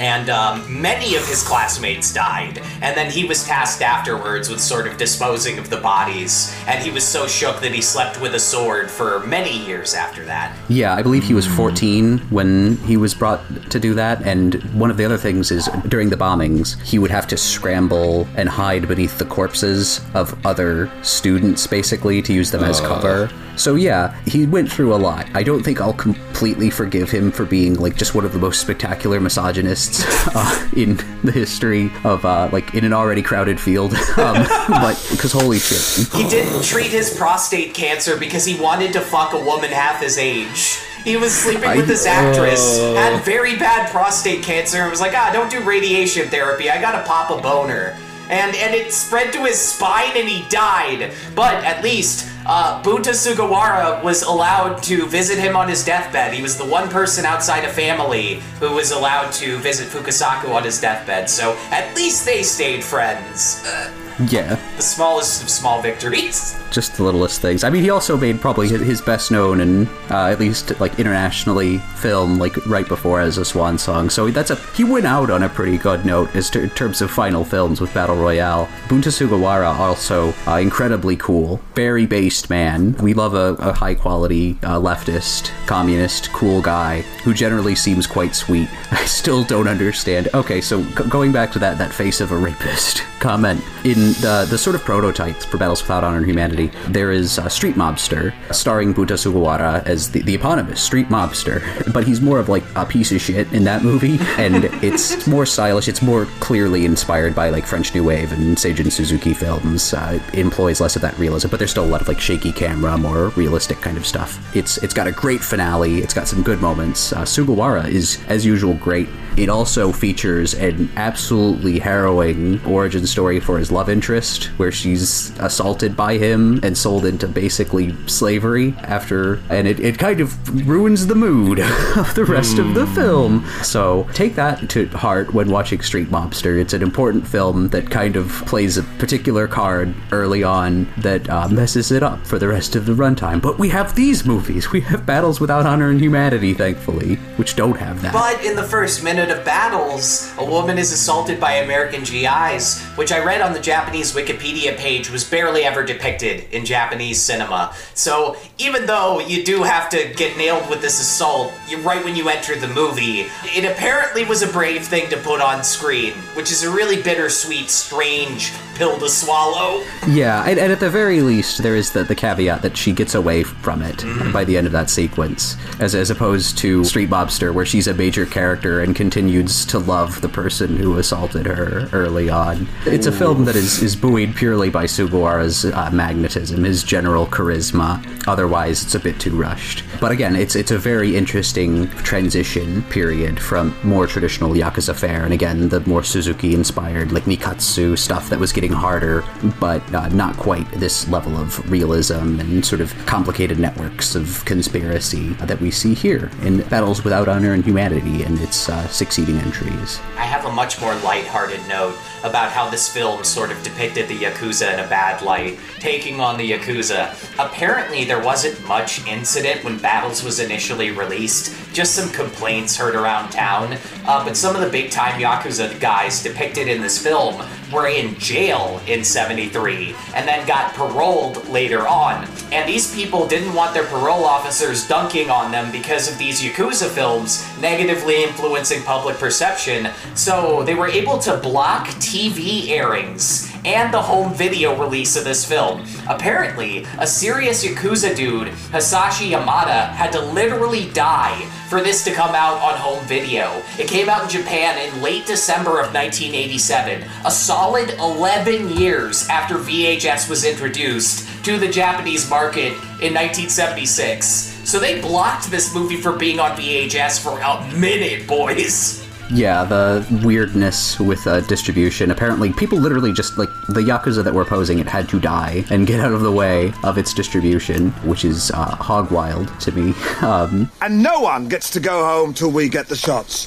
[0.00, 2.60] And um, many of his classmates died.
[2.82, 6.54] And then he was tasked afterwards with sort of disposing of the bodies.
[6.66, 10.24] And he was so shook that he slept with a sword for many years after
[10.24, 10.56] that.
[10.68, 14.22] Yeah, I believe he was 14 when he was brought to do that.
[14.22, 18.26] And one of the other things is during the bombings, he would have to scramble
[18.36, 23.30] and hide beneath the corpses of other students, basically, to use them as cover.
[23.58, 25.26] So yeah, he went through a lot.
[25.34, 28.60] I don't think I'll completely forgive him for being like just one of the most
[28.60, 33.94] spectacular misogynists uh, in the history of uh, like in an already crowded field.
[34.18, 39.00] Um, but because holy shit, He didn't treat his prostate cancer because he wanted to
[39.00, 40.80] fuck a woman half his age.
[41.04, 45.30] He was sleeping with this actress, had very bad prostate cancer, and was like, ah,
[45.32, 46.68] don't do radiation therapy.
[46.68, 47.96] I gotta pop a boner.
[48.28, 51.12] And and it spread to his spine and he died.
[51.36, 56.32] But at least uh, Bunta Sugawara was allowed to visit him on his deathbed.
[56.32, 60.64] He was the one person outside a family who was allowed to visit Fukasaku on
[60.64, 61.28] his deathbed.
[61.28, 63.62] So at least they stayed friends.
[63.66, 63.92] Uh,
[64.28, 64.56] yeah.
[64.76, 66.58] the smallest of small victories.
[66.70, 67.64] just the littlest things.
[67.64, 70.98] I mean, he also made probably his- his best known and uh, at least like
[70.98, 74.10] internationally film like right before as a swan song.
[74.10, 77.00] So that's a he went out on a pretty good note as to, in terms
[77.02, 78.66] of final films with Battle Royale.
[78.88, 82.94] Bunta Sugawara also uh, incredibly cool, very based man.
[82.96, 88.34] We love a, a high quality uh, leftist, communist, cool guy who generally seems quite
[88.34, 88.68] sweet.
[88.90, 90.28] I still don't understand.
[90.34, 94.46] Okay, so g- going back to that that face of a rapist comment in the
[94.48, 98.34] the sort of prototypes for Battles Without Honor and Humanity, there is a Street Mobster
[98.52, 102.84] starring Bunta Sugawara as the, the eponymous Street Mobster, but he's more of like a
[102.84, 105.88] piece of shit in that movie, and it's more stylish.
[105.88, 109.92] It's more clearly inspired by like French New Wave and Seijun Suzuki films.
[109.94, 112.96] Uh, employs less of that realism, but there's still a lot of like shaky camera,
[112.96, 114.54] more realistic kind of stuff.
[114.56, 115.98] It's it's got a great finale.
[115.98, 117.12] It's got some good moments.
[117.12, 119.08] Uh, Sugawara is as usual great.
[119.36, 125.96] It also features an absolutely harrowing origin story for his love interest, where she's assaulted
[125.96, 130.28] by him and sold into basically slavery after, and it, it kind of
[130.68, 131.58] ruins the mood
[131.96, 133.44] of the rest of the film.
[133.64, 136.60] So take that to heart when watching Street Mobster.
[136.60, 141.48] It's an important film that kind of plays a particular card early on that uh,
[141.48, 143.42] messes it up for the rest of the runtime.
[143.42, 144.70] But we have these movies.
[144.70, 148.12] We have Battles Without Honor and Humanity, thankfully, which don't have that.
[148.12, 153.10] But in the first minute of battles, a woman is assaulted by American GIs, which
[153.10, 157.74] I read on the Japanese Wikipedia page was barely ever depicted in Japanese cinema.
[157.94, 162.28] So even though you do have to get nailed with this assault right when you
[162.28, 166.64] enter the movie, it apparently was a brave thing to put on screen, which is
[166.64, 169.84] a really bittersweet, strange pill to swallow.
[170.06, 173.14] Yeah, and, and at the very least, there is the, the caveat that she gets
[173.14, 174.32] away from it mm-hmm.
[174.32, 177.94] by the end of that sequence, as, as opposed to Street Mobster, where she's a
[177.94, 182.68] major character and continues to love the person who assaulted her early on.
[182.86, 188.02] It's a film that is, is buoyed purely by Sugawara's uh, magnetism, his general charisma.
[188.26, 189.84] Otherwise, it's a bit too rushed.
[190.00, 195.34] But again, it's it's a very interesting transition period from more traditional Yakuza fare, and
[195.34, 199.22] again, the more Suzuki-inspired, like Nikkatsu stuff that was getting harder,
[199.60, 205.34] but uh, not quite this level of realism and sort of complicated networks of conspiracy
[205.34, 210.00] that we see here in Battles Without Honor and Humanity and its uh, succeeding entries.
[210.16, 214.16] I have a much more lighthearted note about how this film sort of depicted the
[214.18, 217.14] Yakuza in a bad light, taking on the Yakuza.
[217.38, 223.30] Apparently, there wasn't much incident when Battles was initially released, just some complaints heard around
[223.30, 223.76] town.
[224.04, 228.18] Uh, but some of the big time Yakuza guys depicted in this film were in
[228.18, 232.26] jail in 73 and then got paroled later on.
[232.52, 236.88] And these people didn't want their parole officers dunking on them because of these Yakuza
[236.88, 244.00] films negatively influencing public perception, so they were able to block TV airings and the
[244.00, 245.84] home video release of this film.
[246.08, 252.34] Apparently, a serious Yakuza dude, Hisashi Yamada, had to literally die for this to come
[252.34, 253.62] out on home video.
[253.78, 259.56] It came out in Japan in late December of 1987, a solid 11 years after
[259.56, 264.26] VHS was introduced to the Japanese market in 1976.
[264.64, 269.07] So they blocked this movie from being on VHS for a minute, boys.
[269.30, 272.10] Yeah, the weirdness with uh, distribution.
[272.10, 275.86] Apparently, people literally just like the yakuza that were opposing it had to die and
[275.86, 279.94] get out of the way of its distribution, which is uh, hog wild to me.
[280.20, 283.46] Um, And no one gets to go home till we get the shots.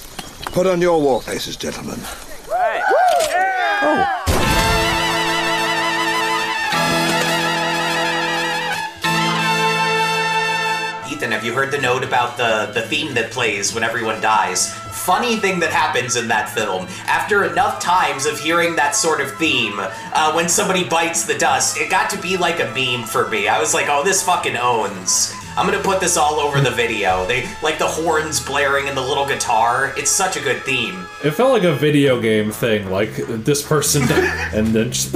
[0.52, 2.00] Put on your war faces, gentlemen.
[11.22, 14.74] Ethan, have you heard the note about the, the theme that plays when everyone dies?
[14.74, 16.88] Funny thing that happens in that film.
[17.06, 21.78] After enough times of hearing that sort of theme, uh, when somebody bites the dust,
[21.78, 23.48] it got to be like a meme for me.
[23.48, 25.36] I was like, oh, this fucking owns.
[25.58, 27.26] I'm gonna put this all over the video.
[27.26, 29.94] They like the horns blaring and the little guitar.
[29.98, 31.06] It's such a good theme.
[31.24, 35.16] It felt like a video game thing, like this person, and then just.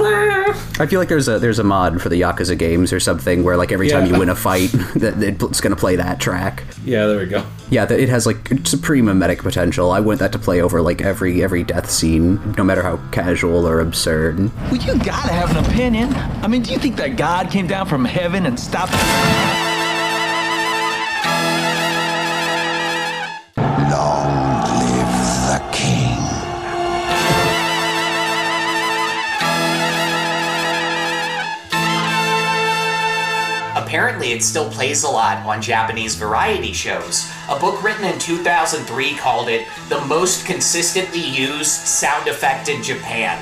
[0.78, 3.56] I feel like there's a there's a mod for the Yakuza games or something where
[3.56, 6.64] like every time you win a fight, that it's going to play that track.
[6.84, 7.44] Yeah, there we go.
[7.70, 9.90] Yeah, it has like supreme mimetic potential.
[9.90, 13.66] I want that to play over like every every death scene, no matter how casual
[13.66, 14.38] or absurd.
[14.54, 16.12] Well, you gotta have an opinion.
[16.14, 18.92] I mean, do you think that God came down from heaven and stopped?
[34.16, 37.30] Apparently, it still plays a lot on Japanese variety shows.
[37.50, 43.38] A book written in 2003 called it the most consistently used sound effect in Japan.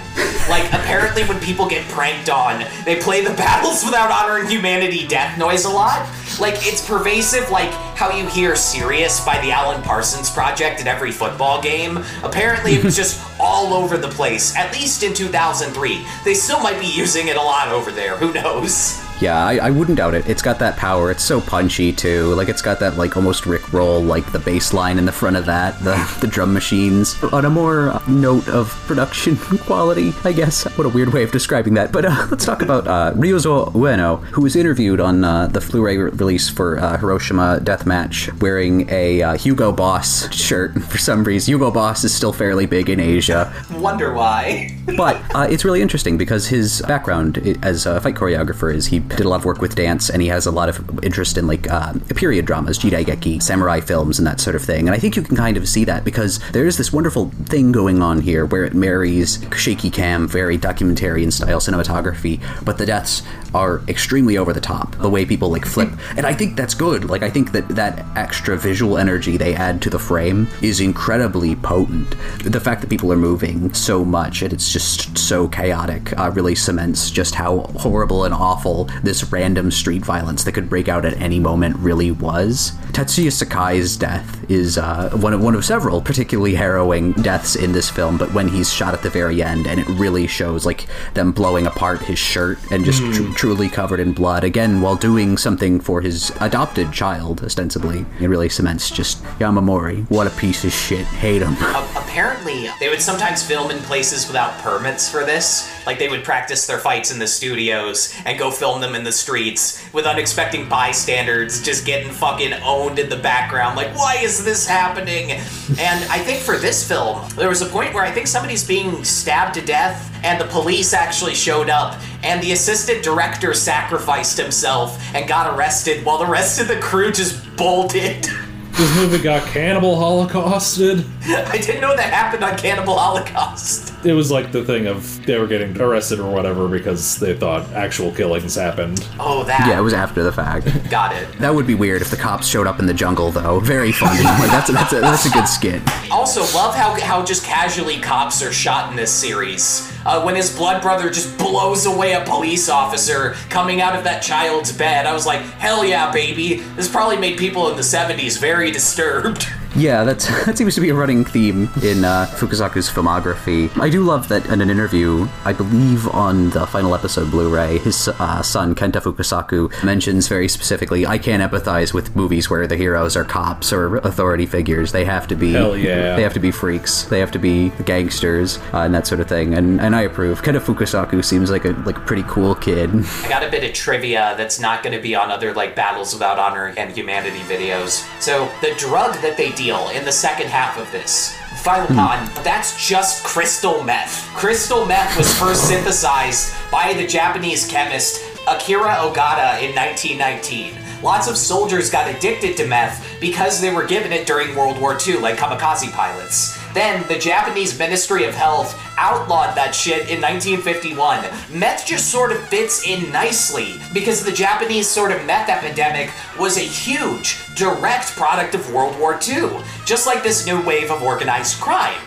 [0.49, 5.07] Like, apparently, when people get pranked on, they play the Battles Without Honor and Humanity
[5.07, 6.09] death noise a lot.
[6.41, 11.13] Like, it's pervasive, like how you hear Sirius by the Alan Parsons Project at every
[11.13, 12.05] football game.
[12.25, 16.05] Apparently, it was just all over the place, at least in 2003.
[16.25, 19.04] They still might be using it a lot over there, who knows?
[19.21, 20.29] Yeah, I, I wouldn't doubt it.
[20.29, 21.11] It's got that power.
[21.11, 22.35] It's so punchy too.
[22.35, 25.37] Like it's got that like almost Rick roll, like the bass line in the front
[25.37, 27.23] of that, the the drum machines.
[27.33, 29.37] On a more note of production
[29.67, 30.65] quality, I guess.
[30.77, 31.93] What a weird way of describing that.
[31.93, 35.97] But uh, let's talk about uh, Ryuzo Ueno, who was interviewed on uh, the Blu-ray
[35.97, 40.75] release for uh, Hiroshima Deathmatch, wearing a uh, Hugo Boss shirt.
[40.85, 43.53] For some reason, Hugo Boss is still fairly big in Asia.
[43.73, 44.77] Wonder why.
[44.97, 49.21] but uh, it's really interesting because his background as a fight choreographer is he did
[49.21, 51.71] a lot of work with dance, and he has a lot of interest in like
[51.71, 54.87] uh, period dramas, jidaigeki, samurai films, and that sort of thing.
[54.87, 57.73] And I think you can kind of see that because there is this wonderful thing
[57.73, 63.23] going on here where it marries shaky cam, very documentarian style cinematography, but the deaths
[63.55, 64.97] are extremely over the top.
[64.97, 67.09] The way people like flip, and I think that's good.
[67.09, 71.55] Like I think that that extra visual energy they add to the frame is incredibly
[71.57, 72.15] potent.
[72.45, 76.55] The fact that people are moving so much and it's just so chaotic uh, really
[76.55, 81.17] cements just how horrible and awful this random street violence that could break out at
[81.19, 82.73] any moment really was.
[82.93, 87.91] Tetsuya Sakai's death is uh, one of one of several particularly harrowing deaths in this
[87.91, 91.33] film, but when he's shot at the very end and it really shows like them
[91.33, 95.79] blowing apart his shirt and just tr- truly covered in blood again while doing something
[95.79, 98.07] for his adopted child ostensibly.
[98.19, 100.11] It really cements just Yamamori.
[100.11, 101.05] What a piece of shit.
[101.05, 101.53] Hate him.
[101.95, 105.71] Apparently, they would sometimes film in places without permits for this.
[105.85, 109.13] Like they would practice their fights in the studios and go film them in the
[109.13, 113.77] streets with unexpected bystanders just getting fucking owned in the background.
[113.77, 115.33] Like, why is this happening?
[115.79, 119.05] And I think for this film, there was a point where I think somebody's being
[119.05, 124.99] stabbed to death and the police actually showed up and the assistant director sacrificed himself
[125.15, 128.27] and got arrested while the rest of the crew just bolted.
[128.75, 131.05] This movie got cannibal holocausted.
[131.23, 133.94] I didn't know that happened on Cannibal Holocaust.
[134.05, 137.71] It was like the thing of they were getting arrested or whatever because they thought
[137.73, 139.07] actual killings happened.
[139.19, 139.67] Oh, that.
[139.67, 140.67] Yeah, it was after the fact.
[140.91, 141.27] Got it.
[141.39, 143.61] That would be weird if the cops showed up in the jungle, though.
[143.61, 144.23] Very funny.
[144.45, 145.81] Like, that's that's a, that's a good skit.
[146.11, 149.91] Also, love how how just casually cops are shot in this series.
[150.05, 154.23] Uh, when his blood brother just blows away a police officer coming out of that
[154.23, 156.57] child's bed, I was like, hell yeah, baby.
[156.77, 159.47] This probably made people in the 70s very disturbed.
[159.77, 163.77] Yeah, that's that seems to be a running theme in uh, Fukasaku's filmography.
[163.81, 168.09] I do love that in an interview, I believe on the final episode Blu-ray, his
[168.09, 173.17] uh, son Kenta Fukasaku mentions very specifically, "I can't empathize with movies where the heroes
[173.17, 174.93] are cops or authority figures.
[174.93, 176.17] They have to be, Hell yeah.
[176.17, 177.05] they have to be freaks.
[177.05, 180.43] They have to be gangsters uh, and that sort of thing." And and I approve.
[180.43, 182.91] Kenta Fukasaku seems like a like a pretty cool kid.
[183.25, 186.13] I got a bit of trivia that's not going to be on other like Battles
[186.13, 188.09] Without Honor and Humanity videos.
[188.21, 192.43] So the drug that they deal in the second half of this, Philopon, hmm.
[192.45, 194.29] that's just crystal meth.
[194.35, 200.75] Crystal meth was first synthesized by the Japanese chemist Akira Ogata in 1919.
[201.03, 204.99] Lots of soldiers got addicted to meth because they were given it during World War
[205.07, 206.59] II, like kamikaze pilots.
[206.75, 211.25] Then the Japanese Ministry of Health outlawed that shit in 1951.
[211.53, 216.57] Meth just sort of fits in nicely because the Japanese sort of meth epidemic was
[216.57, 219.51] a huge, direct product of World War II,
[219.85, 222.01] just like this new wave of organized crime.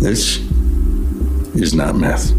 [0.00, 0.38] This
[1.54, 2.32] is not meth.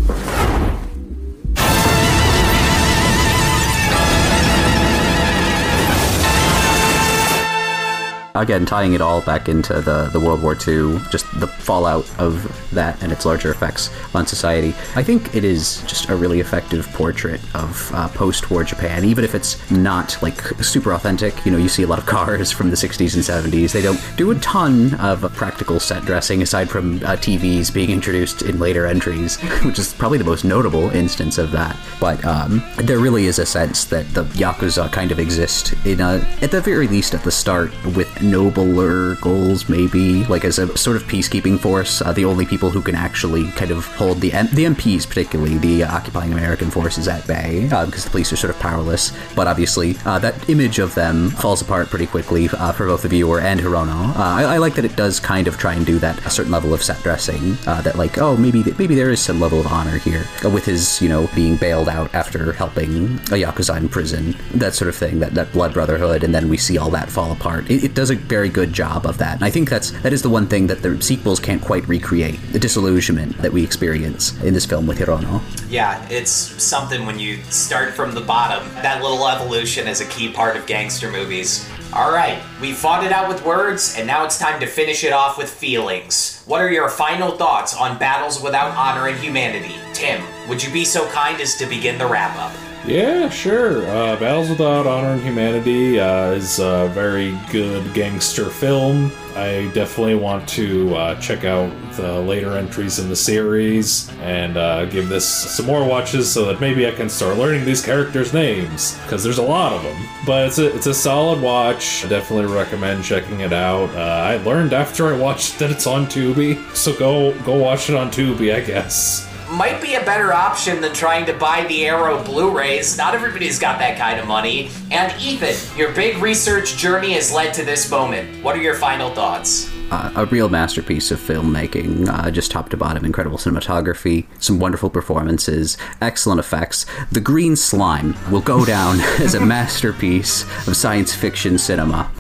[8.38, 12.70] Again, tying it all back into the, the World War II, just the fallout of
[12.72, 14.76] that and its larger effects on society.
[14.96, 19.24] I think it is just a really effective portrait of uh, post war Japan, even
[19.24, 21.46] if it's not like super authentic.
[21.46, 23.72] You know, you see a lot of cars from the 60s and 70s.
[23.72, 28.44] They don't do a ton of practical set dressing aside from uh, TVs being introduced
[28.44, 31.76] in later entries, which is probably the most notable instance of that.
[32.00, 36.26] But um, there really is a sense that the Yakuza kind of exist in a,
[36.42, 40.96] at the very least at the start with nobler goals, maybe like as a sort
[40.96, 42.02] of peacekeeping force.
[42.02, 45.58] Uh, the only people who can actually kind of hold the M- the MPs, particularly
[45.58, 49.14] the uh, occupying American forces, at bay, uh, because the police are sort of powerless.
[49.36, 53.08] But obviously, uh, that image of them falls apart pretty quickly uh, for both the
[53.10, 54.10] viewer and Hirono.
[54.10, 56.52] Uh, I, I like that it does kind of try and do that a certain
[56.52, 57.58] level of set dressing.
[57.66, 60.66] Uh, that like, oh, maybe maybe there is some level of honor here uh, with
[60.66, 64.96] his you know being bailed out after helping a yakuza in prison, that sort of
[64.96, 65.20] thing.
[65.20, 67.70] That that blood brotherhood, and then we see all that fall apart.
[67.70, 69.36] It, it does a very good job of that.
[69.36, 72.40] And I think that's that is the one thing that the sequels can't quite recreate:
[72.52, 75.42] the disillusionment that we experience in this film with Hirono.
[75.70, 78.68] Yeah, it's something when you start from the bottom.
[78.76, 81.70] That little evolution is a key part of gangster movies.
[81.94, 85.14] All right, we fought it out with words, and now it's time to finish it
[85.14, 86.44] off with feelings.
[86.46, 89.76] What are your final thoughts on Battles Without Honor and Humanity?
[89.94, 92.67] Tim, would you be so kind as to begin the wrap up?
[92.88, 93.86] Yeah, sure.
[93.86, 99.12] Uh, Battles Without Honor and Humanity uh, is a very good gangster film.
[99.36, 104.86] I definitely want to uh, check out the later entries in the series and uh,
[104.86, 108.98] give this some more watches so that maybe I can start learning these characters' names
[109.04, 110.02] because there's a lot of them.
[110.26, 112.06] But it's a it's a solid watch.
[112.06, 113.90] I definitely recommend checking it out.
[113.90, 117.98] Uh, I learned after I watched that it's on Tubi, so go go watch it
[117.98, 119.27] on Tubi, I guess.
[119.52, 122.98] Might be a better option than trying to buy the Arrow Blu rays.
[122.98, 124.70] Not everybody's got that kind of money.
[124.92, 128.44] And Ethan, your big research journey has led to this moment.
[128.44, 129.72] What are your final thoughts?
[129.90, 134.90] Uh, a real masterpiece of filmmaking, uh, just top to bottom, incredible cinematography, some wonderful
[134.90, 136.86] performances, excellent effects.
[137.14, 142.12] The Green Slime will go down as a masterpiece of science fiction cinema.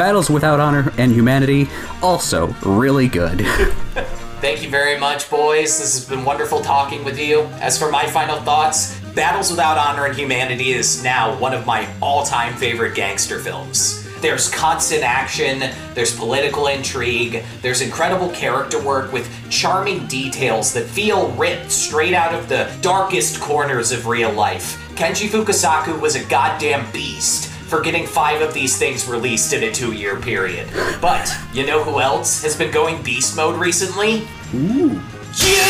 [0.00, 1.68] Battles Without Honor and Humanity,
[2.02, 3.40] also really good.
[4.40, 5.78] Thank you very much, boys.
[5.78, 7.42] This has been wonderful talking with you.
[7.60, 11.86] As for my final thoughts, Battles Without Honor and Humanity is now one of my
[12.00, 14.08] all time favorite gangster films.
[14.22, 21.30] There's constant action, there's political intrigue, there's incredible character work with charming details that feel
[21.32, 24.78] ripped straight out of the darkest corners of real life.
[24.94, 29.72] Kenji Fukasaku was a goddamn beast for getting five of these things released in a
[29.72, 30.68] two year period.
[31.00, 34.26] But you know who else has been going beast mode recently?
[34.52, 35.00] Ooh.
[35.36, 35.62] You!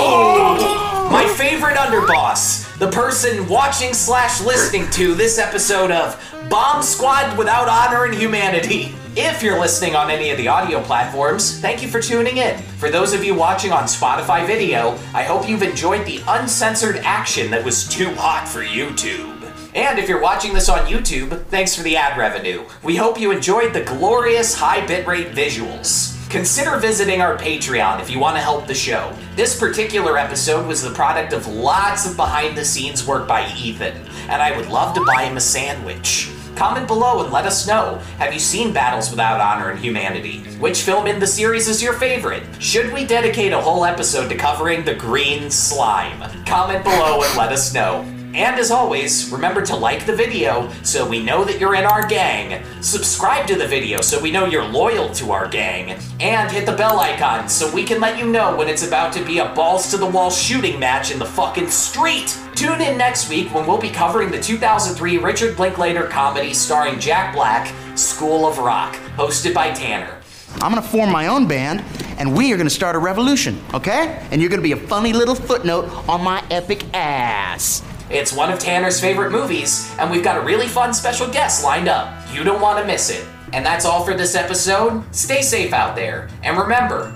[0.00, 1.08] Oh!
[1.12, 6.18] My favorite underboss, the person watching slash listening to this episode of
[6.48, 8.94] Bomb Squad Without Honor and Humanity.
[9.14, 12.56] If you're listening on any of the audio platforms, thank you for tuning in.
[12.78, 17.50] For those of you watching on Spotify video, I hope you've enjoyed the uncensored action
[17.50, 19.37] that was too hot for YouTube.
[19.74, 22.64] And if you're watching this on YouTube, thanks for the ad revenue.
[22.82, 26.14] We hope you enjoyed the glorious high bitrate visuals.
[26.30, 29.14] Consider visiting our Patreon if you want to help the show.
[29.34, 33.96] This particular episode was the product of lots of behind the scenes work by Ethan,
[34.28, 36.30] and I would love to buy him a sandwich.
[36.54, 38.00] Comment below and let us know.
[38.18, 40.40] Have you seen Battles Without Honor and Humanity?
[40.58, 42.42] Which film in the series is your favorite?
[42.58, 46.20] Should we dedicate a whole episode to covering the green slime?
[46.46, 48.04] Comment below and let us know.
[48.34, 52.06] And as always, remember to like the video so we know that you're in our
[52.06, 56.66] gang, subscribe to the video so we know you're loyal to our gang, and hit
[56.66, 59.54] the bell icon so we can let you know when it's about to be a
[59.54, 62.38] balls to the wall shooting match in the fucking street.
[62.54, 67.34] Tune in next week when we'll be covering the 2003 Richard Linklater comedy starring Jack
[67.34, 70.20] Black, School of Rock, hosted by Tanner.
[70.60, 71.82] I'm gonna form my own band,
[72.18, 74.22] and we are gonna start a revolution, okay?
[74.30, 77.82] And you're gonna be a funny little footnote on my epic ass.
[78.09, 81.87] It's one of Tanner's favorite movies, and we've got a really fun special guest lined
[81.87, 82.13] up.
[82.33, 83.25] You don't want to miss it.
[83.53, 85.03] And that's all for this episode.
[85.15, 87.13] Stay safe out there, and remember,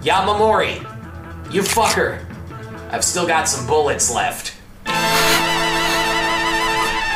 [0.00, 0.80] Yamamori,
[1.52, 2.24] you fucker.
[2.90, 4.54] I've still got some bullets left.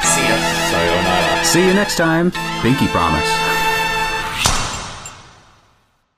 [0.03, 0.37] See ya.
[0.71, 1.45] Sayonara.
[1.45, 2.33] See you next time.
[2.63, 3.29] Pinky promise.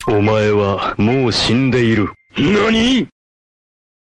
[0.08, 2.08] お前はもう死んでいる。
[2.36, 3.06] 何